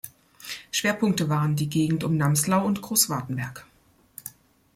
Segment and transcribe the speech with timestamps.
[0.71, 3.67] Schwerpunkte waren die Gegend um Namslau und Groß Wartenberg.